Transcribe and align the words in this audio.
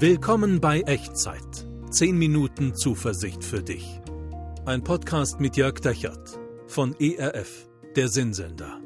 Willkommen 0.00 0.60
bei 0.60 0.82
Echtzeit. 0.82 1.66
10 1.90 2.16
Minuten 2.16 2.72
Zuversicht 2.76 3.42
für 3.42 3.64
dich. 3.64 4.00
Ein 4.64 4.84
Podcast 4.84 5.40
mit 5.40 5.56
Jörg 5.56 5.80
Dechert 5.80 6.38
von 6.68 6.94
ERF, 7.00 7.68
der 7.96 8.08
Sinnsender. 8.08 8.80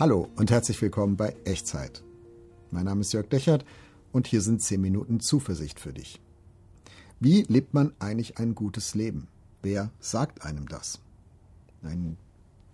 Hallo 0.00 0.30
und 0.34 0.50
herzlich 0.50 0.82
willkommen 0.82 1.16
bei 1.16 1.36
Echtzeit. 1.44 2.02
Mein 2.72 2.86
Name 2.86 3.02
ist 3.02 3.12
Jörg 3.12 3.28
Dechert 3.28 3.64
und 4.10 4.26
hier 4.26 4.40
sind 4.40 4.60
10 4.60 4.80
Minuten 4.80 5.20
Zuversicht 5.20 5.78
für 5.78 5.92
dich. 5.92 6.20
Wie 7.20 7.42
lebt 7.42 7.72
man 7.72 7.92
eigentlich 8.00 8.38
ein 8.38 8.56
gutes 8.56 8.96
Leben? 8.96 9.28
Wer 9.62 9.92
sagt 10.00 10.44
einem 10.44 10.66
das? 10.66 10.98
Ein 11.84 12.16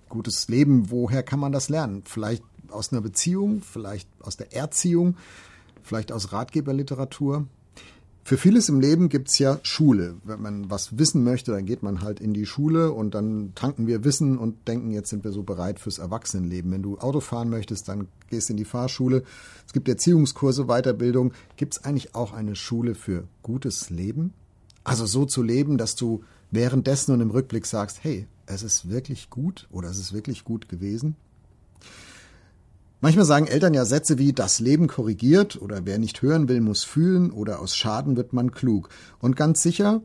gutes 0.09 0.49
Leben, 0.49 0.91
woher 0.91 1.23
kann 1.23 1.39
man 1.39 1.53
das 1.53 1.69
lernen? 1.69 2.01
Vielleicht 2.07 2.43
aus 2.73 2.93
einer 2.93 3.01
Beziehung, 3.01 3.63
vielleicht 3.63 4.09
aus 4.21 4.37
der 4.37 4.53
Erziehung, 4.55 5.17
vielleicht 5.83 6.13
aus 6.13 6.33
Ratgeberliteratur. 6.33 7.47
Für 8.25 8.37
vieles 8.37 8.69
im 8.69 8.81
Leben 8.81 9.09
gibt's 9.09 9.39
ja 9.39 9.61
Schule. 9.63 10.17
Wenn 10.25 10.43
man 10.43 10.69
was 10.69 10.99
wissen 10.99 11.23
möchte, 11.23 11.53
dann 11.53 11.65
geht 11.65 11.85
man 11.85 12.01
halt 12.01 12.19
in 12.19 12.35
die 12.35 12.45
Schule 12.45 12.91
und 12.91 13.15
dann 13.15 13.53
tanken 13.55 13.87
wir 13.87 14.03
Wissen 14.03 14.37
und 14.37 14.67
denken, 14.67 14.91
jetzt 14.91 15.11
sind 15.11 15.23
wir 15.23 15.31
so 15.31 15.45
bereit 15.45 15.79
fürs 15.79 15.99
Erwachsenenleben. 15.99 16.73
Wenn 16.73 16.83
du 16.83 16.99
Auto 16.99 17.21
fahren 17.21 17.51
möchtest, 17.51 17.89
dann 17.89 18.09
gehst 18.29 18.51
in 18.51 18.57
die 18.57 18.65
Fahrschule. 18.65 19.23
Es 19.65 19.73
gibt 19.73 19.89
Erziehungskurse, 19.89 20.65
Weiterbildung. 20.65 21.35
Gibt's 21.57 21.85
eigentlich 21.85 22.17
auch 22.17 22.33
eine 22.33 22.57
Schule 22.57 22.97
für 22.97 23.29
gutes 23.45 23.91
Leben? 23.91 24.33
Also 24.83 25.07
so 25.07 25.25
zu 25.25 25.45
leben, 25.45 25.79
dass 25.79 25.95
du 25.95 26.25
währenddessen 26.51 27.13
und 27.13 27.21
im 27.21 27.31
Rückblick 27.31 27.65
sagst, 27.65 28.03
hey, 28.03 28.27
es 28.47 28.65
ist 28.65 28.91
wirklich 28.91 29.31
gut 29.31 29.69
oder 29.71 29.89
es 29.89 29.99
ist 29.99 30.13
wirklich 30.13 30.43
gut 30.43 30.69
gewesen? 30.69 31.15
Manchmal 33.07 33.25
sagen 33.25 33.47
Eltern 33.47 33.73
ja 33.73 33.85
Sätze 33.85 34.19
wie 34.19 34.33
das 34.33 34.59
Leben 34.59 34.89
korrigiert 34.89 35.63
oder 35.63 35.87
wer 35.87 35.97
nicht 35.97 36.23
hören 36.23 36.49
will, 36.49 36.61
muss 36.61 36.83
fühlen 36.83 37.31
oder 37.31 37.61
aus 37.61 37.77
Schaden 37.77 38.17
wird 38.17 38.33
man 38.33 38.51
klug. 38.51 38.89
Und 39.21 39.37
ganz 39.37 39.63
sicher, 39.63 40.03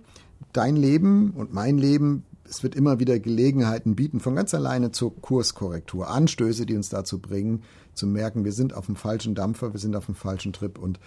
dein 0.53 0.76
Leben 0.76 1.31
und 1.31 1.52
mein 1.52 1.80
Leben, 1.80 2.26
es 2.48 2.61
wird 2.61 2.76
immer 2.76 3.00
wieder 3.00 3.17
Gelegenheiten 3.17 3.95
bieten, 3.95 4.20
von 4.20 4.36
ganz 4.36 4.53
alleine 4.53 4.92
zur 4.92 5.20
Kurskorrektur, 5.20 6.11
Anstöße, 6.11 6.67
die 6.67 6.76
uns 6.76 6.89
dazu 6.89 7.17
bringen, 7.17 7.64
zu 7.95 8.06
merken, 8.06 8.45
wir 8.45 8.53
sind 8.53 8.76
auf 8.76 8.86
dem 8.86 8.95
falschen 8.95 9.33
Dampfer, 9.33 9.73
wir 9.73 9.80
sind 9.80 9.95
auf 9.95 10.06
dem 10.06 10.14
falschen 10.14 10.54
Trip 10.54 10.78
und 10.78 11.00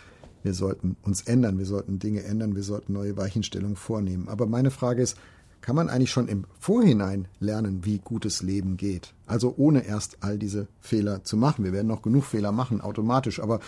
wir 0.43 0.53
sollten 0.53 0.97
uns 1.03 1.23
ändern, 1.23 1.59
wir 1.59 1.67
sollten 1.67 2.01
Dinge 2.01 2.25
ändern, 2.25 2.57
wir 2.57 2.65
sollten 2.65 2.93
neue 2.93 3.17
Weichenstellungen 3.17 3.77
vornehmen. 3.77 4.27
Aber 4.29 4.47
meine 4.47 4.73
Frage 4.73 5.01
ist, 5.01 5.17
kann 5.65 5.77
man 5.77 5.89
eigentlich 5.89 6.11
schon 6.11 6.29
im 6.29 6.45
Vorhinein 6.61 7.27
lernen, 7.41 7.87
wie 7.87 7.99
gutes 7.99 8.43
Leben 8.43 8.77
geht. 8.77 9.15
Also 9.27 9.55
ohne 9.57 9.87
erst 9.87 10.19
all 10.21 10.37
diese 10.37 10.69
Fehler 10.83 11.25
zu 11.25 11.39
machen. 11.39 11.65
Wir 11.65 11.73
werden 11.73 11.87
noch 11.87 12.03
genug 12.03 12.25
Fehler 12.25 12.53
machen, 12.53 12.83
automatisch. 12.83 13.41
Aber 13.41 13.61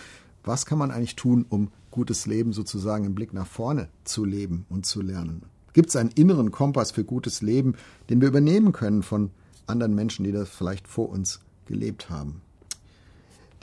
was 0.43 0.67
kann 0.67 0.77
man 0.77 0.91
eigentlich 0.91 1.15
tun, 1.15 1.47
um 1.49 1.71
gutes 1.89 2.27
Leben 2.27 2.53
sozusagen 2.53 3.03
im 3.05 3.15
Blick 3.15 3.33
nach 3.33 3.47
vorne 3.47 3.87
zu 4.03 4.25
leben 4.25 4.67
und 4.69 4.85
zu 4.85 5.01
lernen? 5.01 5.41
Gibt 5.73 5.89
es 5.89 5.95
einen 5.95 6.11
inneren 6.11 6.51
Kompass 6.51 6.91
für 6.91 7.03
gutes 7.03 7.41
Leben, 7.41 7.73
den 8.11 8.21
wir 8.21 8.27
übernehmen 8.27 8.73
können 8.73 9.01
von 9.01 9.31
anderen 9.65 9.95
Menschen, 9.95 10.23
die 10.23 10.31
das 10.31 10.49
vielleicht 10.49 10.87
vor 10.87 11.09
uns 11.09 11.39
gelebt 11.65 12.11
haben? 12.11 12.41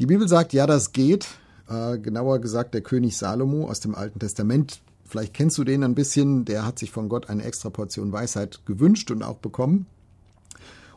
Die 0.01 0.07
Bibel 0.07 0.27
sagt, 0.27 0.53
ja, 0.53 0.67
das 0.67 0.91
geht. 0.91 1.29
Äh, 1.69 1.99
genauer 1.99 2.41
gesagt, 2.41 2.75
der 2.75 2.81
König 2.81 3.17
Salomo 3.17 3.71
aus 3.71 3.79
dem 3.79 3.95
Alten 3.95 4.19
Testament 4.19 4.83
Vielleicht 5.07 5.35
kennst 5.35 5.59
du 5.59 5.65
den 5.65 5.85
ein 5.85 5.95
bisschen, 5.95 6.45
der 6.45 6.65
hat 6.65 6.79
sich 6.79 6.91
von 6.91 7.09
Gott 7.09 7.29
eine 7.29 7.45
extra 7.45 7.71
Portion 7.71 8.13
Weisheit 8.13 8.61
gewünscht 8.67 9.11
und 9.11 9.23
auch 9.23 9.39
bekommen. 9.39 9.87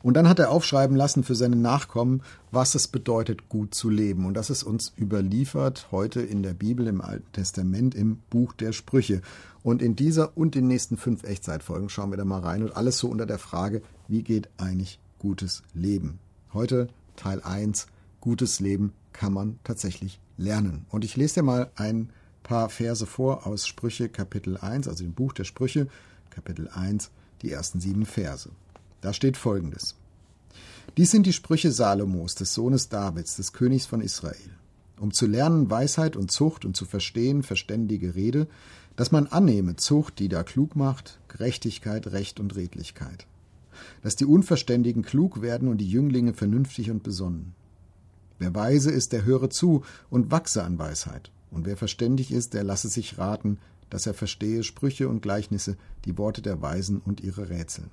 Und 0.03 0.13
dann 0.13 0.29
hat 0.29 0.39
er 0.39 0.51
aufschreiben 0.51 0.95
lassen 0.95 1.23
für 1.23 1.35
seine 1.35 1.55
Nachkommen, 1.55 2.21
was 2.51 2.75
es 2.75 2.87
bedeutet, 2.87 3.49
gut 3.49 3.73
zu 3.73 3.89
leben. 3.89 4.25
Und 4.25 4.35
das 4.35 4.49
ist 4.49 4.63
uns 4.63 4.93
überliefert 4.97 5.87
heute 5.91 6.21
in 6.21 6.43
der 6.43 6.53
Bibel, 6.53 6.87
im 6.87 7.01
Alten 7.01 7.31
Testament, 7.33 7.95
im 7.95 8.19
Buch 8.29 8.53
der 8.53 8.71
Sprüche. 8.71 9.21
Und 9.63 9.81
in 9.81 9.95
dieser 9.95 10.37
und 10.37 10.55
den 10.55 10.67
nächsten 10.67 10.97
fünf 10.97 11.23
Echtzeitfolgen 11.23 11.89
schauen 11.89 12.11
wir 12.11 12.17
da 12.17 12.25
mal 12.25 12.39
rein 12.39 12.63
und 12.63 12.77
alles 12.77 12.99
so 12.99 13.09
unter 13.09 13.25
der 13.25 13.39
Frage, 13.39 13.81
wie 14.07 14.23
geht 14.23 14.49
eigentlich 14.57 14.99
gutes 15.19 15.63
Leben? 15.73 16.19
Heute 16.53 16.87
Teil 17.17 17.41
1, 17.41 17.87
gutes 18.21 18.59
Leben 18.59 18.93
kann 19.11 19.33
man 19.33 19.59
tatsächlich 19.63 20.19
lernen. 20.37 20.85
Und 20.89 21.03
ich 21.03 21.17
lese 21.17 21.35
dir 21.35 21.43
mal 21.43 21.71
ein 21.75 22.11
paar 22.47 22.69
Verse 22.69 23.05
vor 23.05 23.45
aus 23.45 23.67
Sprüche 23.67 24.07
Kapitel 24.07 24.55
1, 24.57 24.87
also 24.87 25.03
dem 25.03 25.13
Buch 25.13 25.33
der 25.33 25.43
Sprüche, 25.43 25.87
Kapitel 26.29 26.69
1, 26.69 27.11
die 27.41 27.51
ersten 27.51 27.81
sieben 27.81 28.05
Verse. 28.05 28.49
Da 29.01 29.11
steht 29.11 29.35
folgendes. 29.35 29.95
Dies 30.95 31.11
sind 31.11 31.25
die 31.25 31.33
Sprüche 31.33 31.73
Salomos, 31.73 32.35
des 32.35 32.53
Sohnes 32.53 32.87
Davids, 32.87 33.35
des 33.35 33.51
Königs 33.51 33.85
von 33.85 33.99
Israel, 33.99 34.49
um 34.97 35.11
zu 35.11 35.27
lernen 35.27 35.69
Weisheit 35.69 36.15
und 36.15 36.31
Zucht 36.31 36.63
und 36.63 36.77
zu 36.77 36.85
verstehen 36.85 37.43
verständige 37.43 38.15
Rede, 38.15 38.47
dass 38.95 39.11
man 39.11 39.27
annehme 39.27 39.75
Zucht, 39.75 40.17
die 40.17 40.29
da 40.29 40.43
klug 40.43 40.77
macht, 40.77 41.19
Gerechtigkeit, 41.27 42.07
Recht 42.07 42.39
und 42.39 42.55
Redlichkeit. 42.55 43.27
Dass 44.03 44.15
die 44.15 44.25
Unverständigen 44.25 45.03
klug 45.03 45.41
werden 45.41 45.67
und 45.67 45.79
die 45.79 45.89
Jünglinge 45.89 46.33
vernünftig 46.33 46.91
und 46.91 47.03
besonnen. 47.03 47.53
Wer 48.39 48.55
weise 48.55 48.89
ist, 48.89 49.11
der 49.11 49.25
höre 49.25 49.49
zu 49.49 49.83
und 50.09 50.31
wachse 50.31 50.63
an 50.63 50.79
Weisheit. 50.79 51.29
Und 51.51 51.65
wer 51.65 51.77
verständig 51.77 52.31
ist, 52.31 52.53
der 52.53 52.63
lasse 52.63 52.89
sich 52.89 53.17
raten, 53.17 53.57
dass 53.89 54.05
er 54.05 54.13
verstehe 54.13 54.63
Sprüche 54.63 55.07
und 55.07 55.21
Gleichnisse, 55.21 55.77
die 56.05 56.17
Worte 56.17 56.41
der 56.41 56.61
Weisen 56.61 57.01
und 57.03 57.21
ihre 57.21 57.49
Rätsel. 57.49 57.85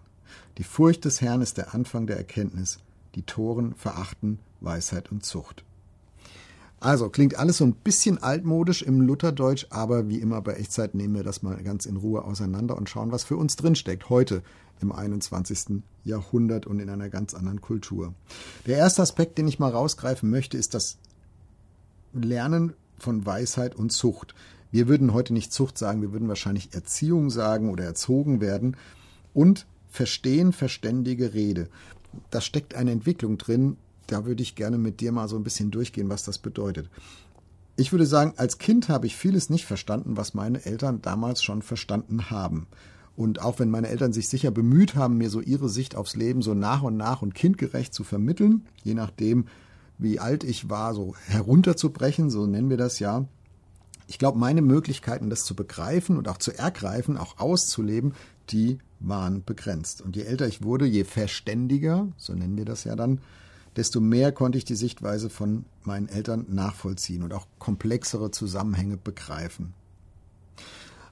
Die 0.58 0.64
Furcht 0.64 1.04
des 1.04 1.20
Herrn 1.20 1.42
ist 1.42 1.58
der 1.58 1.74
Anfang 1.74 2.06
der 2.06 2.16
Erkenntnis, 2.16 2.80
die 3.14 3.22
Toren 3.22 3.74
verachten 3.74 4.38
Weisheit 4.60 5.12
und 5.12 5.24
Zucht. 5.24 5.64
Also 6.80 7.08
klingt 7.08 7.38
alles 7.38 7.58
so 7.58 7.64
ein 7.64 7.74
bisschen 7.74 8.22
altmodisch 8.22 8.82
im 8.82 9.00
Lutherdeutsch, 9.00 9.66
aber 9.70 10.08
wie 10.08 10.18
immer 10.18 10.42
bei 10.42 10.54
Echtzeit 10.54 10.94
nehmen 10.94 11.14
wir 11.14 11.22
das 11.22 11.42
mal 11.42 11.62
ganz 11.62 11.86
in 11.86 11.96
Ruhe 11.96 12.24
auseinander 12.24 12.76
und 12.76 12.90
schauen, 12.90 13.10
was 13.10 13.24
für 13.24 13.36
uns 13.38 13.56
drinsteckt 13.56 14.10
heute 14.10 14.42
im 14.82 14.92
21. 14.92 15.82
Jahrhundert 16.04 16.66
und 16.66 16.80
in 16.80 16.90
einer 16.90 17.08
ganz 17.08 17.32
anderen 17.32 17.62
Kultur. 17.62 18.12
Der 18.66 18.76
erste 18.76 19.00
Aspekt, 19.00 19.38
den 19.38 19.48
ich 19.48 19.58
mal 19.58 19.70
rausgreifen 19.70 20.28
möchte, 20.28 20.58
ist 20.58 20.74
das 20.74 20.98
Lernen 22.12 22.74
von 22.98 23.24
Weisheit 23.26 23.74
und 23.74 23.90
Zucht. 23.90 24.34
Wir 24.70 24.88
würden 24.88 25.12
heute 25.12 25.32
nicht 25.32 25.52
Zucht 25.52 25.78
sagen, 25.78 26.02
wir 26.02 26.12
würden 26.12 26.28
wahrscheinlich 26.28 26.74
Erziehung 26.74 27.30
sagen 27.30 27.70
oder 27.70 27.84
erzogen 27.84 28.40
werden. 28.40 28.76
Und 29.32 29.66
verstehen 29.94 30.52
verständige 30.52 31.34
Rede. 31.34 31.68
Da 32.30 32.40
steckt 32.40 32.74
eine 32.74 32.90
Entwicklung 32.90 33.38
drin, 33.38 33.76
da 34.08 34.26
würde 34.26 34.42
ich 34.42 34.56
gerne 34.56 34.76
mit 34.76 35.00
dir 35.00 35.12
mal 35.12 35.28
so 35.28 35.36
ein 35.36 35.44
bisschen 35.44 35.70
durchgehen, 35.70 36.08
was 36.08 36.24
das 36.24 36.38
bedeutet. 36.38 36.90
Ich 37.76 37.92
würde 37.92 38.06
sagen, 38.06 38.34
als 38.36 38.58
Kind 38.58 38.88
habe 38.88 39.06
ich 39.06 39.16
vieles 39.16 39.50
nicht 39.50 39.64
verstanden, 39.64 40.16
was 40.16 40.34
meine 40.34 40.64
Eltern 40.64 41.00
damals 41.00 41.42
schon 41.42 41.62
verstanden 41.62 42.30
haben. 42.30 42.66
Und 43.16 43.40
auch 43.40 43.60
wenn 43.60 43.70
meine 43.70 43.88
Eltern 43.88 44.12
sich 44.12 44.28
sicher 44.28 44.50
bemüht 44.50 44.96
haben, 44.96 45.16
mir 45.16 45.30
so 45.30 45.40
ihre 45.40 45.68
Sicht 45.68 45.94
aufs 45.94 46.16
Leben 46.16 46.42
so 46.42 46.54
nach 46.54 46.82
und 46.82 46.96
nach 46.96 47.22
und 47.22 47.34
kindgerecht 47.34 47.94
zu 47.94 48.02
vermitteln, 48.02 48.66
je 48.82 48.94
nachdem, 48.94 49.46
wie 49.98 50.18
alt 50.18 50.44
ich 50.44 50.68
war, 50.70 50.94
so 50.94 51.14
herunterzubrechen, 51.26 52.30
so 52.30 52.46
nennen 52.46 52.70
wir 52.70 52.76
das 52.76 52.98
ja. 52.98 53.26
Ich 54.06 54.18
glaube, 54.18 54.38
meine 54.38 54.62
Möglichkeiten, 54.62 55.30
das 55.30 55.44
zu 55.44 55.54
begreifen 55.54 56.18
und 56.18 56.28
auch 56.28 56.38
zu 56.38 56.52
ergreifen, 56.52 57.16
auch 57.16 57.38
auszuleben, 57.38 58.14
die 58.50 58.78
waren 59.00 59.44
begrenzt. 59.44 60.02
Und 60.02 60.16
je 60.16 60.22
älter 60.22 60.46
ich 60.46 60.62
wurde, 60.62 60.86
je 60.86 61.04
verständiger, 61.04 62.08
so 62.16 62.34
nennen 62.34 62.56
wir 62.56 62.64
das 62.64 62.84
ja 62.84 62.96
dann, 62.96 63.20
desto 63.76 64.00
mehr 64.00 64.32
konnte 64.32 64.58
ich 64.58 64.64
die 64.64 64.76
Sichtweise 64.76 65.30
von 65.30 65.64
meinen 65.82 66.08
Eltern 66.08 66.46
nachvollziehen 66.48 67.22
und 67.22 67.32
auch 67.32 67.46
komplexere 67.58 68.30
Zusammenhänge 68.30 68.96
begreifen. 68.96 69.74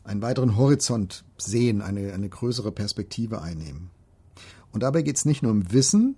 Einen 0.04 0.22
weiteren 0.22 0.56
Horizont 0.56 1.24
sehen, 1.38 1.80
eine, 1.80 2.12
eine 2.12 2.28
größere 2.28 2.72
Perspektive 2.72 3.42
einnehmen. 3.42 3.90
Und 4.72 4.82
dabei 4.82 5.02
geht 5.02 5.16
es 5.16 5.24
nicht 5.24 5.42
nur 5.42 5.52
um 5.52 5.72
Wissen, 5.72 6.16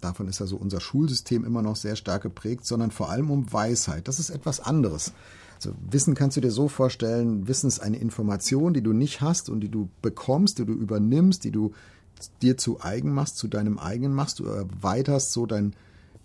davon 0.00 0.28
ist 0.28 0.40
also 0.40 0.56
unser 0.56 0.80
Schulsystem 0.80 1.44
immer 1.44 1.62
noch 1.62 1.76
sehr 1.76 1.96
stark 1.96 2.22
geprägt, 2.22 2.66
sondern 2.66 2.90
vor 2.90 3.10
allem 3.10 3.30
um 3.30 3.52
Weisheit. 3.52 4.08
Das 4.08 4.18
ist 4.18 4.30
etwas 4.30 4.60
anderes. 4.60 5.12
Also 5.56 5.72
Wissen 5.90 6.14
kannst 6.14 6.36
du 6.36 6.40
dir 6.40 6.50
so 6.50 6.68
vorstellen, 6.68 7.48
Wissen 7.48 7.68
ist 7.68 7.80
eine 7.80 7.96
Information, 7.96 8.74
die 8.74 8.82
du 8.82 8.92
nicht 8.92 9.20
hast 9.20 9.48
und 9.48 9.60
die 9.60 9.70
du 9.70 9.88
bekommst, 10.02 10.58
die 10.58 10.66
du 10.66 10.74
übernimmst, 10.74 11.44
die 11.44 11.50
du 11.50 11.72
dir 12.42 12.56
zu 12.56 12.80
eigen 12.80 13.12
machst, 13.12 13.36
zu 13.38 13.48
deinem 13.48 13.78
eigenen 13.78 14.14
machst, 14.14 14.38
du 14.38 14.44
erweiterst 14.44 15.32
so 15.32 15.46
deinen 15.46 15.74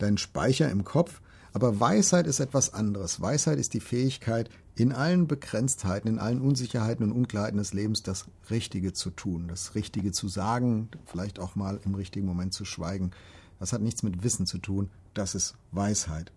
dein 0.01 0.17
Speicher 0.17 0.69
im 0.69 0.83
Kopf. 0.83 1.21
Aber 1.53 1.79
Weisheit 1.79 2.27
ist 2.27 2.39
etwas 2.39 2.73
anderes. 2.73 3.19
Weisheit 3.21 3.59
ist 3.59 3.73
die 3.73 3.81
Fähigkeit, 3.81 4.49
in 4.75 4.93
allen 4.93 5.27
Begrenztheiten, 5.27 6.09
in 6.09 6.17
allen 6.17 6.39
Unsicherheiten 6.39 7.05
und 7.05 7.11
Unklarheiten 7.11 7.57
des 7.57 7.73
Lebens 7.73 8.03
das 8.03 8.25
Richtige 8.49 8.93
zu 8.93 9.09
tun, 9.09 9.47
das 9.49 9.75
Richtige 9.75 10.13
zu 10.13 10.29
sagen, 10.29 10.89
vielleicht 11.05 11.39
auch 11.39 11.55
mal 11.55 11.79
im 11.83 11.93
richtigen 11.93 12.25
Moment 12.25 12.53
zu 12.53 12.63
schweigen. 12.63 13.11
Das 13.61 13.73
hat 13.73 13.81
nichts 13.83 14.01
mit 14.01 14.23
Wissen 14.23 14.47
zu 14.47 14.57
tun, 14.57 14.89
das 15.13 15.35
ist 15.35 15.53
Weisheit. 15.71 16.31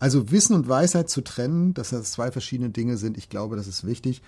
Also 0.00 0.32
Wissen 0.32 0.56
und 0.56 0.68
Weisheit 0.68 1.08
zu 1.08 1.20
trennen, 1.20 1.74
dass 1.74 1.90
das 1.90 2.10
zwei 2.10 2.32
verschiedene 2.32 2.70
Dinge 2.70 2.96
sind, 2.96 3.16
ich 3.16 3.28
glaube, 3.28 3.54
das 3.54 3.68
ist 3.68 3.86
wichtig. 3.86 4.20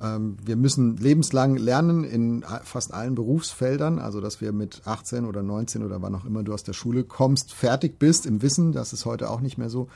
Ähm, 0.00 0.36
wir 0.44 0.56
müssen 0.56 0.96
lebenslang 0.96 1.56
lernen 1.56 2.02
in 2.02 2.44
fast 2.64 2.92
allen 2.92 3.14
Berufsfeldern, 3.14 4.00
also 4.00 4.20
dass 4.20 4.40
wir 4.40 4.52
mit 4.52 4.82
18 4.84 5.24
oder 5.24 5.44
19 5.44 5.84
oder 5.84 6.02
wann 6.02 6.16
auch 6.16 6.24
immer 6.24 6.42
du 6.42 6.52
aus 6.52 6.64
der 6.64 6.72
Schule 6.72 7.04
kommst, 7.04 7.54
fertig 7.54 8.00
bist 8.00 8.26
im 8.26 8.42
Wissen, 8.42 8.72
das 8.72 8.92
ist 8.92 9.06
heute 9.06 9.30
auch 9.30 9.40
nicht 9.40 9.58
mehr 9.58 9.70
so. 9.70 9.88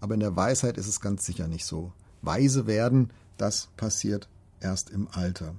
aber 0.00 0.14
in 0.14 0.20
der 0.20 0.34
Weisheit 0.34 0.78
ist 0.78 0.88
es 0.88 1.00
ganz 1.00 1.24
sicher 1.24 1.46
nicht 1.46 1.64
so. 1.64 1.92
Weise 2.22 2.66
werden, 2.66 3.10
das 3.36 3.68
passiert 3.76 4.28
erst 4.58 4.90
im 4.90 5.06
Alter. 5.12 5.54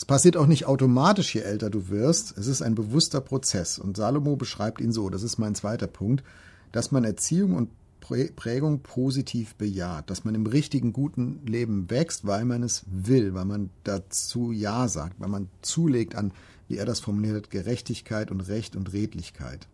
Es 0.00 0.06
passiert 0.06 0.38
auch 0.38 0.46
nicht 0.46 0.64
automatisch, 0.64 1.34
je 1.34 1.42
älter 1.42 1.68
du 1.68 1.90
wirst. 1.90 2.38
Es 2.38 2.46
ist 2.46 2.62
ein 2.62 2.74
bewusster 2.74 3.20
Prozess. 3.20 3.78
Und 3.78 3.98
Salomo 3.98 4.34
beschreibt 4.34 4.80
ihn 4.80 4.92
so, 4.92 5.10
das 5.10 5.22
ist 5.22 5.36
mein 5.36 5.54
zweiter 5.54 5.86
Punkt, 5.86 6.24
dass 6.72 6.90
man 6.90 7.04
Erziehung 7.04 7.54
und 7.54 7.68
Prägung 8.00 8.80
positiv 8.80 9.56
bejaht, 9.56 10.08
dass 10.08 10.24
man 10.24 10.34
im 10.34 10.46
richtigen, 10.46 10.94
guten 10.94 11.44
Leben 11.44 11.90
wächst, 11.90 12.26
weil 12.26 12.46
man 12.46 12.62
es 12.62 12.86
will, 12.86 13.34
weil 13.34 13.44
man 13.44 13.68
dazu 13.84 14.52
Ja 14.52 14.88
sagt, 14.88 15.20
weil 15.20 15.28
man 15.28 15.50
zulegt 15.60 16.14
an, 16.14 16.32
wie 16.66 16.78
er 16.78 16.86
das 16.86 17.00
formuliert 17.00 17.36
hat, 17.36 17.50
Gerechtigkeit 17.50 18.30
und 18.30 18.40
Recht 18.40 18.76
und 18.76 18.94
Redlichkeit. 18.94 19.68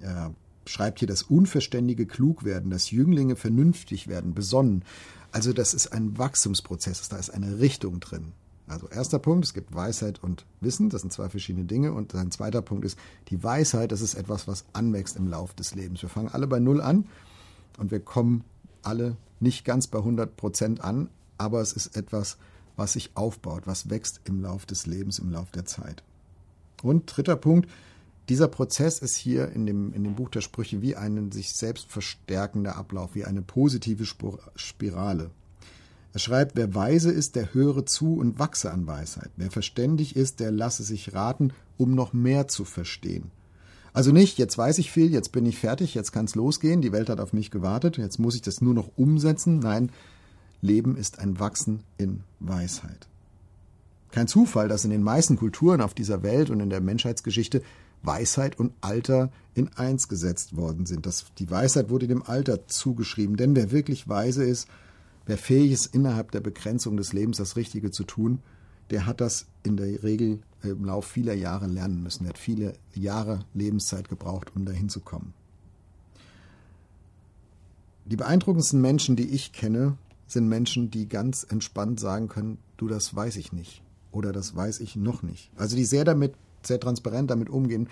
Er 0.00 0.32
schreibt 0.66 1.00
hier 1.00 1.08
das 1.08 1.24
Unverständige 1.24 2.06
klug 2.06 2.44
werden, 2.44 2.70
dass 2.70 2.92
Jünglinge 2.92 3.34
vernünftig 3.34 4.06
werden, 4.06 4.34
besonnen. 4.34 4.84
Also 5.32 5.52
das 5.52 5.74
ist 5.74 5.88
ein 5.88 6.16
Wachstumsprozess, 6.16 7.08
da 7.08 7.16
ist 7.16 7.30
eine 7.30 7.58
Richtung 7.58 7.98
drin. 7.98 8.34
Also 8.70 8.88
erster 8.88 9.18
Punkt, 9.18 9.44
es 9.44 9.52
gibt 9.52 9.74
Weisheit 9.74 10.22
und 10.22 10.46
Wissen, 10.60 10.90
das 10.90 11.00
sind 11.00 11.12
zwei 11.12 11.28
verschiedene 11.28 11.64
Dinge. 11.64 11.92
Und 11.92 12.14
ein 12.14 12.30
zweiter 12.30 12.62
Punkt 12.62 12.84
ist, 12.84 12.98
die 13.28 13.42
Weisheit, 13.42 13.90
das 13.90 14.00
ist 14.00 14.14
etwas, 14.14 14.46
was 14.46 14.64
anwächst 14.72 15.16
im 15.16 15.28
Lauf 15.28 15.54
des 15.54 15.74
Lebens. 15.74 16.02
Wir 16.02 16.08
fangen 16.08 16.28
alle 16.28 16.46
bei 16.46 16.60
Null 16.60 16.80
an 16.80 17.06
und 17.78 17.90
wir 17.90 18.00
kommen 18.00 18.44
alle 18.82 19.16
nicht 19.40 19.64
ganz 19.64 19.88
bei 19.88 19.98
100 19.98 20.36
Prozent 20.36 20.82
an, 20.82 21.08
aber 21.36 21.60
es 21.60 21.72
ist 21.72 21.96
etwas, 21.96 22.36
was 22.76 22.92
sich 22.92 23.10
aufbaut, 23.14 23.66
was 23.66 23.90
wächst 23.90 24.20
im 24.24 24.40
Lauf 24.40 24.66
des 24.66 24.86
Lebens, 24.86 25.18
im 25.18 25.30
Lauf 25.30 25.50
der 25.50 25.64
Zeit. 25.64 26.04
Und 26.82 27.04
dritter 27.06 27.36
Punkt, 27.36 27.68
dieser 28.28 28.46
Prozess 28.46 29.00
ist 29.00 29.16
hier 29.16 29.50
in 29.50 29.66
dem, 29.66 29.92
in 29.92 30.04
dem 30.04 30.14
Buch 30.14 30.28
der 30.30 30.42
Sprüche 30.42 30.80
wie 30.80 30.94
ein 30.94 31.32
sich 31.32 31.52
selbst 31.54 31.90
verstärkender 31.90 32.76
Ablauf, 32.76 33.16
wie 33.16 33.24
eine 33.24 33.42
positive 33.42 34.04
Spirale. 34.54 35.30
Er 36.12 36.18
schreibt, 36.18 36.56
wer 36.56 36.74
weise 36.74 37.10
ist, 37.10 37.36
der 37.36 37.54
höre 37.54 37.86
zu 37.86 38.14
und 38.16 38.38
wachse 38.38 38.72
an 38.72 38.86
Weisheit. 38.86 39.30
Wer 39.36 39.50
verständig 39.50 40.16
ist, 40.16 40.40
der 40.40 40.50
lasse 40.50 40.82
sich 40.82 41.14
raten, 41.14 41.52
um 41.78 41.94
noch 41.94 42.12
mehr 42.12 42.48
zu 42.48 42.64
verstehen. 42.64 43.30
Also 43.92 44.12
nicht, 44.12 44.38
jetzt 44.38 44.56
weiß 44.56 44.78
ich 44.78 44.90
viel, 44.90 45.12
jetzt 45.12 45.32
bin 45.32 45.46
ich 45.46 45.58
fertig, 45.58 45.94
jetzt 45.94 46.12
kann 46.12 46.24
es 46.24 46.34
losgehen, 46.34 46.80
die 46.80 46.92
Welt 46.92 47.08
hat 47.08 47.20
auf 47.20 47.32
mich 47.32 47.50
gewartet, 47.50 47.96
jetzt 47.96 48.18
muss 48.18 48.34
ich 48.34 48.42
das 48.42 48.60
nur 48.60 48.74
noch 48.74 48.90
umsetzen. 48.96 49.58
Nein, 49.58 49.90
Leben 50.60 50.96
ist 50.96 51.18
ein 51.18 51.40
Wachsen 51.40 51.80
in 51.96 52.20
Weisheit. 52.38 53.08
Kein 54.12 54.28
Zufall, 54.28 54.68
dass 54.68 54.84
in 54.84 54.90
den 54.90 55.02
meisten 55.02 55.36
Kulturen 55.36 55.80
auf 55.80 55.94
dieser 55.94 56.22
Welt 56.22 56.50
und 56.50 56.60
in 56.60 56.70
der 56.70 56.80
Menschheitsgeschichte 56.80 57.62
Weisheit 58.02 58.58
und 58.58 58.72
Alter 58.80 59.30
in 59.54 59.68
eins 59.76 60.08
gesetzt 60.08 60.56
worden 60.56 60.86
sind. 60.86 61.06
Das, 61.06 61.26
die 61.38 61.50
Weisheit 61.50 61.90
wurde 61.90 62.08
dem 62.08 62.22
Alter 62.22 62.66
zugeschrieben, 62.66 63.36
denn 63.36 63.54
wer 63.54 63.70
wirklich 63.70 64.08
weise 64.08 64.44
ist, 64.44 64.68
Wer 65.26 65.38
fähig 65.38 65.72
ist, 65.72 65.94
innerhalb 65.94 66.30
der 66.32 66.40
Begrenzung 66.40 66.96
des 66.96 67.12
Lebens 67.12 67.36
das 67.36 67.56
Richtige 67.56 67.90
zu 67.90 68.04
tun, 68.04 68.40
der 68.90 69.06
hat 69.06 69.20
das 69.20 69.46
in 69.62 69.76
der 69.76 70.02
Regel 70.02 70.40
im 70.62 70.84
Lauf 70.84 71.06
vieler 71.06 71.34
Jahre 71.34 71.66
lernen 71.66 72.02
müssen. 72.02 72.24
Er 72.24 72.30
hat 72.30 72.38
viele 72.38 72.74
Jahre 72.94 73.40
Lebenszeit 73.54 74.08
gebraucht, 74.08 74.52
um 74.54 74.64
dahin 74.64 74.88
zu 74.88 75.00
kommen. 75.00 75.32
Die 78.04 78.16
beeindruckendsten 78.16 78.80
Menschen, 78.80 79.14
die 79.14 79.28
ich 79.28 79.52
kenne, 79.52 79.96
sind 80.26 80.48
Menschen, 80.48 80.90
die 80.90 81.08
ganz 81.08 81.44
entspannt 81.48 82.00
sagen 82.00 82.28
können, 82.28 82.58
du, 82.76 82.88
das 82.88 83.14
weiß 83.14 83.36
ich 83.36 83.52
nicht 83.52 83.82
oder 84.12 84.32
das 84.32 84.54
weiß 84.56 84.80
ich 84.80 84.96
noch 84.96 85.22
nicht. 85.22 85.50
Also 85.56 85.76
die 85.76 85.84
sehr 85.84 86.04
damit, 86.04 86.34
sehr 86.62 86.80
transparent 86.80 87.30
damit 87.30 87.48
umgehen, 87.48 87.88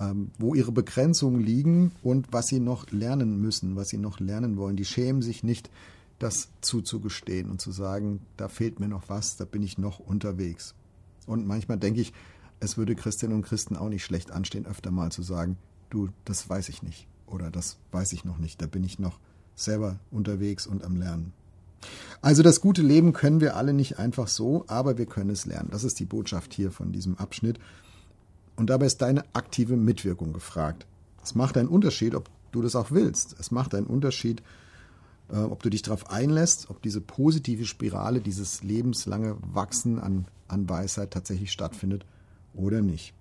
ähm, 0.00 0.30
wo 0.38 0.54
ihre 0.54 0.72
Begrenzungen 0.72 1.40
liegen 1.40 1.92
und 2.02 2.32
was 2.32 2.46
sie 2.46 2.60
noch 2.60 2.90
lernen 2.90 3.40
müssen, 3.40 3.76
was 3.76 3.88
sie 3.88 3.98
noch 3.98 4.20
lernen 4.20 4.56
wollen. 4.56 4.76
Die 4.76 4.84
schämen 4.84 5.22
sich 5.22 5.42
nicht 5.42 5.70
das 6.18 6.48
zuzugestehen 6.60 7.50
und 7.50 7.60
zu 7.60 7.70
sagen, 7.70 8.20
da 8.36 8.48
fehlt 8.48 8.80
mir 8.80 8.88
noch 8.88 9.08
was, 9.08 9.36
da 9.36 9.44
bin 9.44 9.62
ich 9.62 9.78
noch 9.78 10.00
unterwegs. 10.00 10.74
Und 11.26 11.46
manchmal 11.46 11.78
denke 11.78 12.00
ich, 12.00 12.12
es 12.60 12.76
würde 12.76 12.96
Christinnen 12.96 13.36
und 13.36 13.42
Christen 13.42 13.76
auch 13.76 13.88
nicht 13.88 14.04
schlecht 14.04 14.32
anstehen, 14.32 14.66
öfter 14.66 14.90
mal 14.90 15.12
zu 15.12 15.22
sagen, 15.22 15.56
du, 15.90 16.08
das 16.24 16.48
weiß 16.48 16.68
ich 16.70 16.82
nicht 16.82 17.06
oder 17.26 17.50
das 17.50 17.78
weiß 17.92 18.12
ich 18.12 18.24
noch 18.24 18.38
nicht, 18.38 18.60
da 18.60 18.66
bin 18.66 18.82
ich 18.82 18.98
noch 18.98 19.20
selber 19.54 19.98
unterwegs 20.10 20.66
und 20.66 20.84
am 20.84 20.96
Lernen. 20.96 21.32
Also 22.20 22.42
das 22.42 22.60
gute 22.60 22.82
Leben 22.82 23.12
können 23.12 23.40
wir 23.40 23.56
alle 23.56 23.72
nicht 23.72 23.98
einfach 23.98 24.26
so, 24.26 24.64
aber 24.66 24.98
wir 24.98 25.06
können 25.06 25.30
es 25.30 25.46
lernen. 25.46 25.68
Das 25.70 25.84
ist 25.84 26.00
die 26.00 26.04
Botschaft 26.04 26.52
hier 26.52 26.72
von 26.72 26.92
diesem 26.92 27.16
Abschnitt. 27.16 27.60
Und 28.56 28.70
dabei 28.70 28.86
ist 28.86 29.02
deine 29.02 29.24
aktive 29.34 29.76
Mitwirkung 29.76 30.32
gefragt. 30.32 30.86
Es 31.22 31.36
macht 31.36 31.56
einen 31.56 31.68
Unterschied, 31.68 32.16
ob 32.16 32.28
du 32.50 32.62
das 32.62 32.74
auch 32.74 32.90
willst. 32.90 33.36
Es 33.38 33.52
macht 33.52 33.74
einen 33.74 33.86
Unterschied, 33.86 34.42
äh, 35.30 35.36
ob 35.36 35.62
du 35.62 35.70
dich 35.70 35.82
darauf 35.82 36.10
einlässt, 36.10 36.70
ob 36.70 36.82
diese 36.82 37.00
positive 37.00 37.64
Spirale, 37.64 38.20
dieses 38.20 38.62
lebenslange 38.62 39.36
Wachsen 39.40 39.98
an, 39.98 40.26
an 40.48 40.68
Weisheit 40.68 41.10
tatsächlich 41.10 41.52
stattfindet 41.52 42.04
oder 42.54 42.82
nicht. 42.82 43.14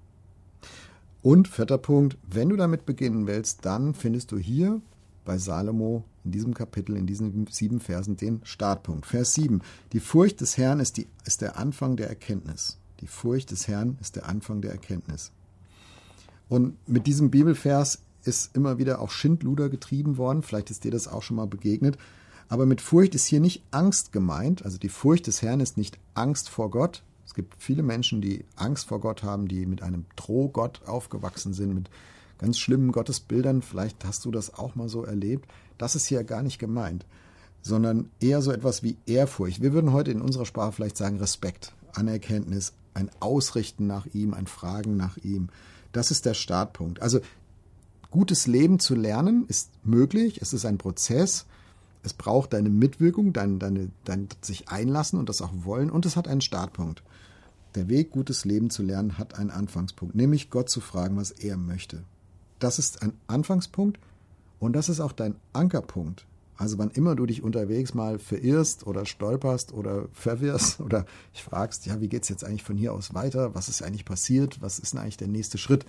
Und 1.22 1.48
vierter 1.48 1.78
Punkt, 1.78 2.18
wenn 2.30 2.50
du 2.50 2.56
damit 2.56 2.86
beginnen 2.86 3.28
willst, 3.28 3.66
dann 3.66 3.94
findest 3.94 4.32
du 4.32 4.38
hier 4.38 4.82
bei 5.26 5.38
Salomo 5.38 6.06
in 6.24 6.32
diesem 6.32 6.54
Kapitel, 6.54 6.96
in 6.96 7.06
diesen 7.06 7.48
sieben 7.48 7.80
Versen 7.80 8.18
den 8.18 8.42
Startpunkt. 8.44 9.06
Vers 9.06 9.34
7. 9.34 9.62
Die 9.92 10.00
Furcht 10.00 10.42
des 10.42 10.58
Herrn 10.58 10.80
ist, 10.80 10.98
die, 10.98 11.08
ist 11.26 11.42
der 11.42 11.58
Anfang 11.58 11.98
der 11.98 12.08
Erkenntnis. 12.08 12.78
Die 13.02 13.08
Furcht 13.08 13.52
des 13.52 13.68
Herrn 13.68 13.98
ist 14.00 14.16
der 14.16 14.28
Anfang 14.28 14.62
der 14.62 14.72
Erkenntnis. 14.72 15.32
Und 16.50 16.78
mit 16.88 17.08
diesem 17.08 17.30
Bibelvers 17.30 18.00
ist 18.28 18.56
immer 18.56 18.78
wieder 18.78 19.02
auch 19.02 19.10
Schindluder 19.10 19.70
getrieben 19.70 20.18
worden. 20.18 20.44
Vielleicht 20.44 20.70
ist 20.70 20.84
dir 20.84 20.92
das 20.92 21.08
auch 21.08 21.24
schon 21.24 21.38
mal 21.38 21.48
begegnet. 21.48 21.98
Aber 22.50 22.66
mit 22.66 22.82
Furcht 22.82 23.16
ist 23.16 23.26
hier 23.26 23.40
nicht 23.40 23.64
Angst 23.72 24.12
gemeint. 24.12 24.64
Also 24.64 24.78
die 24.78 24.90
Furcht 24.90 25.28
des 25.28 25.42
Herrn 25.42 25.60
ist 25.60 25.78
nicht 25.78 25.98
Angst 26.14 26.50
vor 26.50 26.70
Gott. 26.70 27.04
Es 27.26 27.34
gibt 27.34 27.56
viele 27.58 27.84
Menschen, 27.84 28.22
die 28.22 28.46
Angst 28.56 28.88
vor 28.88 29.02
Gott 29.02 29.24
haben, 29.24 29.48
die 29.48 29.66
mit 29.66 29.82
einem 29.82 30.06
Drohgott 30.16 30.82
aufgewachsen 30.86 31.54
sind, 31.54 31.74
mit 31.74 31.90
ganz 32.38 32.58
schlimmen 32.58 32.92
Gottesbildern. 32.92 33.62
Vielleicht 33.62 34.06
hast 34.06 34.24
du 34.26 34.32
das 34.32 34.54
auch 34.54 34.76
mal 34.76 34.88
so 34.88 35.04
erlebt. 35.04 35.50
Das 35.78 35.96
ist 35.96 36.06
hier 36.06 36.24
gar 36.24 36.42
nicht 36.42 36.58
gemeint, 36.58 37.06
sondern 37.62 38.10
eher 38.22 38.42
so 38.42 38.52
etwas 38.52 38.82
wie 38.82 38.98
Ehrfurcht. 39.06 39.62
Wir 39.62 39.74
würden 39.74 39.92
heute 39.92 40.12
in 40.12 40.22
unserer 40.22 40.46
Sprache 40.46 40.72
vielleicht 40.72 40.98
sagen 40.98 41.18
Respekt, 41.18 41.74
Anerkenntnis, 41.94 42.74
ein 42.94 43.12
Ausrichten 43.20 43.88
nach 43.88 44.06
ihm, 44.08 44.34
ein 44.34 44.48
Fragen 44.48 44.96
nach 44.98 45.18
ihm. 45.18 45.50
Das 45.92 46.12
ist 46.12 46.26
der 46.26 46.34
Startpunkt. 46.34 47.02
Also 47.02 47.20
gutes 48.12 48.48
Leben 48.48 48.80
zu 48.80 48.96
lernen 48.96 49.46
ist 49.48 49.72
möglich, 49.84 50.42
es 50.42 50.54
ist 50.54 50.66
ein 50.66 50.78
Prozess, 50.78 51.46
es 52.04 52.14
braucht 52.14 52.54
deine 52.54 52.70
Mitwirkung, 52.70 53.34
dein, 53.34 53.60
deine, 53.60 53.90
dein 54.06 54.30
sich 54.42 54.70
einlassen 54.70 55.20
und 55.20 55.30
das 55.30 55.42
auch 55.42 55.52
wollen 55.64 55.90
und 55.90 56.06
es 56.06 56.16
hat 56.16 56.28
einen 56.28 56.42
Startpunkt. 56.42 57.04
Der 57.76 57.90
Weg, 57.90 58.12
gutes 58.12 58.46
Leben 58.46 58.70
zu 58.70 58.82
lernen, 58.82 59.18
hat 59.18 59.38
einen 59.38 59.52
Anfangspunkt, 59.52 60.16
nämlich 60.16 60.50
Gott 60.50 60.70
zu 60.70 60.82
fragen, 60.82 61.18
was 61.18 61.32
er 61.32 61.58
möchte. 61.58 62.04
Das 62.60 62.80
ist 62.80 63.04
ein 63.04 63.14
Anfangspunkt 63.28 64.00
und 64.60 64.74
das 64.74 64.90
ist 64.90 65.00
auch 65.00 65.12
dein 65.12 65.36
Ankerpunkt. 65.54 66.26
Also 66.58 66.80
wann 66.80 66.90
immer 66.90 67.16
du 67.16 67.28
dich 67.28 67.44
unterwegs 67.44 67.94
mal 67.94 68.18
verirrst 68.18 68.88
oder 68.88 69.06
stolperst 69.06 69.74
oder 69.74 70.08
verwirrst 70.12 70.80
oder 70.82 71.06
ich 71.34 71.44
fragst, 71.44 71.86
ja, 71.86 72.02
wie 72.02 72.10
geht's 72.10 72.30
jetzt 72.30 72.44
eigentlich 72.44 72.64
von 72.64 72.78
hier 72.78 72.94
aus 72.94 73.14
weiter? 73.14 73.54
Was 73.54 73.70
ist 73.70 73.84
eigentlich 73.84 74.06
passiert? 74.06 74.62
Was 74.62 74.80
ist 74.80 74.94
denn 74.94 75.02
eigentlich 75.02 75.18
der 75.18 75.28
nächste 75.28 75.58
Schritt? 75.58 75.86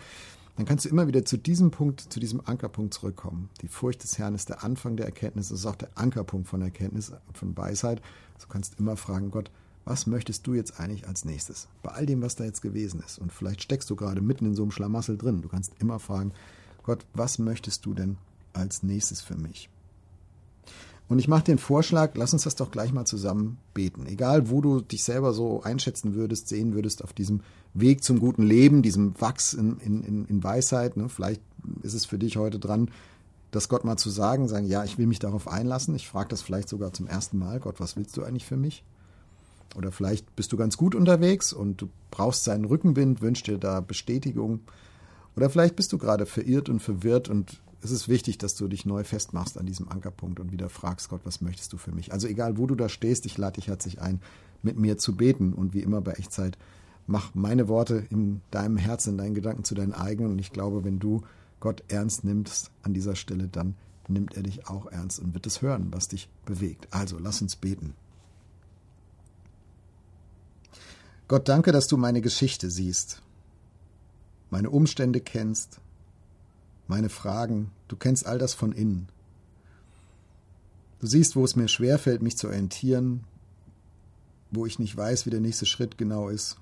Dann 0.59 0.67
kannst 0.67 0.85
du 0.85 0.88
immer 0.88 1.07
wieder 1.07 1.25
zu 1.25 1.37
diesem 1.37 1.71
Punkt, 1.71 2.00
zu 2.00 2.19
diesem 2.19 2.43
Ankerpunkt 2.45 2.93
zurückkommen. 2.93 3.49
Die 3.62 3.69
Furcht 3.69 4.03
des 4.03 4.19
Herrn 4.19 4.35
ist 4.35 4.49
der 4.49 4.65
Anfang 4.65 4.97
der 4.97 5.07
Erkenntnis, 5.07 5.50
das 5.50 5.61
ist 5.61 5.67
auch 5.67 5.77
der 5.77 5.91
Ankerpunkt 5.95 6.49
von 6.49 6.61
Erkenntnis, 6.62 7.12
von 7.33 7.57
Weisheit. 7.57 8.03
Du 8.41 8.49
kannst 8.49 8.81
immer 8.81 8.97
fragen, 8.97 9.31
Gott, 9.31 9.53
was 9.85 10.09
möchtest 10.09 10.49
du 10.49 10.55
jetzt 10.55 10.81
eigentlich 10.81 11.07
als 11.07 11.25
nächstes? 11.25 11.69
Bei 11.85 11.93
all 11.93 12.07
dem, 12.07 12.23
was 12.23 12.35
da 12.35 12.43
jetzt 12.43 12.61
gewesen 12.61 13.00
ist. 13.07 13.21
Und 13.21 13.33
vielleicht 13.33 13.62
steckst 13.62 13.88
du 13.88 13.95
gerade 13.95 14.21
mitten 14.21 14.47
in 14.47 14.57
so 14.57 14.62
einem 14.62 14.73
Schlamassel 14.73 15.17
drin. 15.17 15.43
Du 15.43 15.49
kannst 15.49 15.75
immer 15.79 16.00
fragen, 16.00 16.33
Gott, 16.83 17.07
was 17.15 17.38
möchtest 17.38 17.87
du 17.87 17.95
denn 17.95 18.19
als 18.53 18.83
nächstes 18.83 19.21
für 19.21 19.37
mich? 19.37 19.71
Und 21.09 21.19
ich 21.19 21.29
mache 21.29 21.45
den 21.45 21.59
Vorschlag, 21.59 22.12
lass 22.17 22.35
uns 22.35 22.43
das 22.43 22.55
doch 22.55 22.71
gleich 22.71 22.93
mal 22.93 23.07
zusammen 23.07 23.59
beten. 23.73 24.07
Egal, 24.07 24.50
wo 24.50 24.61
du 24.61 24.83
dich 24.83 25.05
selber 25.05 25.33
so 25.33 25.62
einschätzen 25.62 26.15
würdest, 26.15 26.49
sehen 26.49 26.75
würdest 26.75 27.03
auf 27.03 27.15
diesem 27.15 27.41
Weg 27.73 28.05
zum 28.05 28.21
guten 28.21 28.43
Leben, 28.43 28.83
diesem 28.83 29.19
Wachs 29.19 29.55
in, 29.55 29.79
in, 29.79 30.27
in 30.27 30.45
Weisheit. 30.45 30.99
Ne? 30.99 31.09
Vielleicht 31.09 31.41
ist 31.83 31.95
es 31.95 32.05
für 32.05 32.19
dich 32.19 32.37
heute 32.37 32.59
dran, 32.59 32.91
das 33.50 33.71
Gott 33.71 33.85
mal 33.85 33.97
zu 33.97 34.11
sagen, 34.11 34.49
sagen, 34.49 34.67
ja, 34.67 34.85
ich 34.85 34.99
will 34.99 35.07
mich 35.07 35.19
darauf 35.19 35.49
einlassen. 35.49 35.95
Ich 35.95 36.09
frage 36.09 36.29
das 36.29 36.43
vielleicht 36.43 36.69
sogar 36.69 36.93
zum 36.93 37.07
ersten 37.07 37.38
Mal, 37.38 37.59
Gott, 37.61 37.81
was 37.81 37.97
willst 37.97 38.15
du 38.19 38.23
eigentlich 38.23 38.45
für 38.45 38.59
mich? 38.59 38.85
Oder 39.77 39.93
vielleicht 39.93 40.35
bist 40.37 40.53
du 40.53 40.57
ganz 40.59 40.77
gut 40.77 40.95
unterwegs 40.95 41.55
und 41.55 41.81
du 41.81 41.88
brauchst 42.11 42.45
seinen 42.45 42.67
Rückenwind, 42.67 43.23
wünschst 43.23 43.47
dir 43.47 43.59
da 43.59 43.81
Bestätigung. 43.81 44.61
Oder 45.37 45.49
vielleicht 45.49 45.77
bist 45.77 45.93
du 45.93 45.99
gerade 45.99 46.27
verirrt 46.27 46.69
und 46.69 46.81
verwirrt 46.81 47.29
und 47.29 47.61
es 47.81 47.91
ist 47.91 48.09
wichtig, 48.09 48.39
dass 48.39 48.55
du 48.55 48.67
dich 48.67 48.87
neu 48.87 49.05
festmachst 49.05 49.57
an 49.57 49.67
diesem 49.67 49.89
Ankerpunkt 49.89 50.41
und 50.41 50.51
wieder 50.51 50.69
fragst, 50.69 51.09
Gott, 51.11 51.21
was 51.25 51.41
möchtest 51.41 51.73
du 51.73 51.77
für 51.77 51.93
mich? 51.93 52.13
Also 52.13 52.27
egal, 52.27 52.59
wo 52.59 52.67
du 52.67 52.75
da 52.75 52.89
stehst, 52.89 53.25
ich 53.27 53.39
lade 53.39 53.55
dich 53.55 53.69
herzlich 53.69 54.01
ein, 54.01 54.21
mit 54.63 54.79
mir 54.79 54.99
zu 54.99 55.17
beten. 55.17 55.53
Und 55.53 55.75
wie 55.75 55.83
immer 55.83 56.01
bei 56.01 56.13
Echtzeit, 56.13 56.59
mach 57.07 57.35
meine 57.35 57.69
Worte 57.69 58.05
in 58.11 58.41
deinem 58.51 58.77
Herzen, 58.77 59.11
in 59.11 59.19
deinen 59.19 59.35
Gedanken 59.35 59.65
zu 59.65 59.75
deinen 59.75 59.95
eigenen. 59.95 60.33
Und 60.33 60.39
ich 60.41 60.53
glaube, 60.53 60.85
wenn 60.85 60.99
du 60.99 61.23
Gott 61.61 61.85
ernst 61.89 62.25
nimmst 62.25 62.71
an 62.83 62.95
dieser 62.95 63.15
Stelle, 63.15 63.49
dann 63.49 63.75
nimmt 64.09 64.37
er 64.37 64.43
dich 64.43 64.67
auch 64.69 64.87
ernst 64.87 65.21
und 65.21 65.35
wird 65.35 65.47
es 65.47 65.63
hören, 65.63 65.89
was 65.91 66.09
dich 66.09 66.29
bewegt. 66.47 66.89
Also 66.91 67.19
lass 67.19 67.43
uns 67.43 67.57
beten. 67.57 67.95
Gott, 71.29 71.49
danke, 71.49 71.73
dass 71.73 71.89
du 71.89 71.97
meine 71.99 72.23
Geschichte 72.23 72.71
siehst, 72.71 73.23
meine 74.51 74.71
Umstände 74.71 75.21
kennst, 75.21 75.81
meine 76.88 77.09
Fragen, 77.09 77.71
du 77.87 77.97
kennst 77.97 78.26
all 78.26 78.38
das 78.38 78.54
von 78.54 78.73
innen. 78.73 79.09
Du 80.99 81.07
siehst, 81.07 81.37
wo 81.37 81.45
es 81.45 81.54
mir 81.54 81.68
schwerfällt, 81.68 82.23
mich 82.23 82.37
zu 82.37 82.49
orientieren, 82.49 83.25
wo 84.50 84.66
ich 84.66 84.78
nicht 84.78 84.97
weiß, 84.97 85.26
wie 85.26 85.30
der 85.30 85.40
nächste 85.40 85.66
Schritt 85.66 85.99
genau 85.99 86.28
ist. 86.28 86.57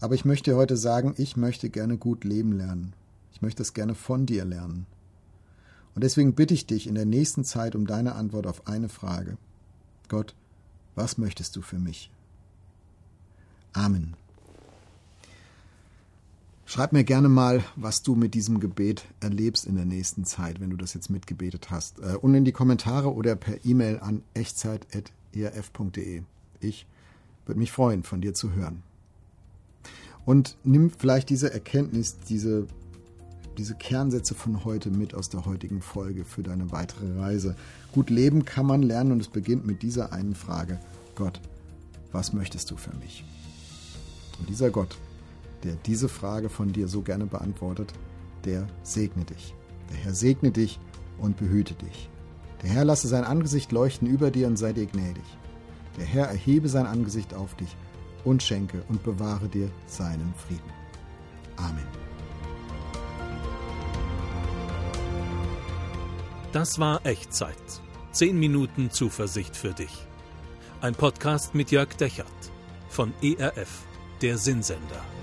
Aber 0.00 0.14
ich 0.14 0.24
möchte 0.24 0.56
heute 0.56 0.76
sagen, 0.76 1.14
ich 1.16 1.36
möchte 1.36 1.70
gerne 1.70 1.96
gut 1.96 2.24
leben 2.24 2.52
lernen. 2.52 2.92
Ich 3.32 3.40
möchte 3.40 3.62
es 3.62 3.72
gerne 3.72 3.94
von 3.94 4.26
dir 4.26 4.44
lernen. 4.44 4.86
Und 5.94 6.04
deswegen 6.04 6.34
bitte 6.34 6.54
ich 6.54 6.66
dich 6.66 6.86
in 6.86 6.94
der 6.94 7.06
nächsten 7.06 7.44
Zeit 7.44 7.74
um 7.74 7.86
deine 7.86 8.14
Antwort 8.14 8.46
auf 8.46 8.66
eine 8.66 8.88
Frage. 8.88 9.38
Gott, 10.08 10.34
was 10.94 11.18
möchtest 11.18 11.56
du 11.56 11.62
für 11.62 11.78
mich? 11.78 12.10
Amen. 13.72 14.19
Schreib 16.70 16.92
mir 16.92 17.02
gerne 17.02 17.28
mal, 17.28 17.64
was 17.74 18.04
du 18.04 18.14
mit 18.14 18.32
diesem 18.32 18.60
Gebet 18.60 19.04
erlebst 19.18 19.66
in 19.66 19.74
der 19.74 19.86
nächsten 19.86 20.24
Zeit, 20.24 20.60
wenn 20.60 20.70
du 20.70 20.76
das 20.76 20.94
jetzt 20.94 21.10
mitgebetet 21.10 21.72
hast. 21.72 21.98
Äh, 21.98 22.14
und 22.14 22.32
in 22.32 22.44
die 22.44 22.52
Kommentare 22.52 23.12
oder 23.12 23.34
per 23.34 23.64
E-Mail 23.64 23.98
an 23.98 24.22
echtzeit.erf.de. 24.34 26.22
Ich 26.60 26.86
würde 27.44 27.58
mich 27.58 27.72
freuen, 27.72 28.04
von 28.04 28.20
dir 28.20 28.34
zu 28.34 28.52
hören. 28.52 28.84
Und 30.24 30.56
nimm 30.62 30.92
vielleicht 30.96 31.28
diese 31.30 31.52
Erkenntnis, 31.52 32.18
diese, 32.28 32.68
diese 33.58 33.74
Kernsätze 33.74 34.36
von 34.36 34.64
heute 34.64 34.90
mit 34.90 35.12
aus 35.12 35.28
der 35.28 35.46
heutigen 35.46 35.82
Folge 35.82 36.24
für 36.24 36.44
deine 36.44 36.70
weitere 36.70 37.18
Reise. 37.18 37.56
Gut 37.90 38.10
leben 38.10 38.44
kann 38.44 38.66
man 38.66 38.82
lernen 38.84 39.10
und 39.10 39.20
es 39.20 39.26
beginnt 39.26 39.66
mit 39.66 39.82
dieser 39.82 40.12
einen 40.12 40.36
Frage. 40.36 40.78
Gott, 41.16 41.40
was 42.12 42.32
möchtest 42.32 42.70
du 42.70 42.76
für 42.76 42.94
mich? 42.98 43.24
Und 44.38 44.48
dieser 44.48 44.70
Gott, 44.70 44.96
der 45.64 45.74
diese 45.74 46.08
Frage 46.08 46.48
von 46.48 46.72
dir 46.72 46.88
so 46.88 47.02
gerne 47.02 47.26
beantwortet, 47.26 47.92
der 48.44 48.66
segne 48.82 49.24
dich. 49.24 49.54
Der 49.90 49.96
Herr 49.98 50.14
segne 50.14 50.50
dich 50.50 50.78
und 51.18 51.36
behüte 51.36 51.74
dich. 51.74 52.08
Der 52.62 52.70
Herr 52.70 52.84
lasse 52.84 53.08
sein 53.08 53.24
Angesicht 53.24 53.72
leuchten 53.72 54.08
über 54.08 54.30
dir 54.30 54.46
und 54.46 54.56
sei 54.56 54.72
dir 54.72 54.86
gnädig. 54.86 55.24
Der 55.98 56.04
Herr 56.04 56.26
erhebe 56.26 56.68
sein 56.68 56.86
Angesicht 56.86 57.34
auf 57.34 57.54
dich 57.54 57.76
und 58.24 58.42
schenke 58.42 58.82
und 58.88 59.02
bewahre 59.02 59.48
dir 59.48 59.70
seinen 59.86 60.34
Frieden. 60.34 60.72
Amen. 61.56 61.86
Das 66.52 66.78
war 66.78 67.04
Echtzeit. 67.06 67.54
Zehn 68.12 68.38
Minuten 68.38 68.90
Zuversicht 68.90 69.56
für 69.56 69.72
dich. 69.72 70.06
Ein 70.80 70.94
Podcast 70.94 71.54
mit 71.54 71.70
Jörg 71.70 71.94
Dechert 71.96 72.26
von 72.88 73.12
ERF, 73.22 73.84
der 74.20 74.36
Sinnsender. 74.36 75.19